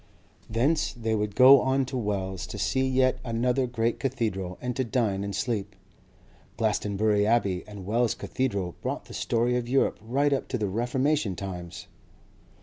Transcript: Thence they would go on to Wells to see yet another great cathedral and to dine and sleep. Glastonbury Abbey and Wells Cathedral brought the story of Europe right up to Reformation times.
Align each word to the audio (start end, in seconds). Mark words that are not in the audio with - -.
Thence 0.49 0.93
they 0.93 1.13
would 1.13 1.35
go 1.35 1.61
on 1.61 1.85
to 1.85 1.95
Wells 1.95 2.47
to 2.47 2.57
see 2.57 2.87
yet 2.87 3.19
another 3.23 3.67
great 3.67 3.99
cathedral 3.99 4.57
and 4.59 4.75
to 4.75 4.83
dine 4.83 5.23
and 5.23 5.35
sleep. 5.35 5.75
Glastonbury 6.57 7.27
Abbey 7.27 7.63
and 7.67 7.85
Wells 7.85 8.15
Cathedral 8.15 8.73
brought 8.81 9.05
the 9.05 9.13
story 9.13 9.55
of 9.57 9.69
Europe 9.69 9.99
right 10.01 10.33
up 10.33 10.47
to 10.47 10.67
Reformation 10.67 11.35
times. 11.35 11.85